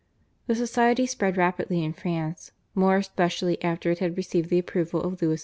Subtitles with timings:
[0.47, 5.21] The society spread rapidly in France, more especially after it had received the approval of
[5.21, 5.39] Louis XV.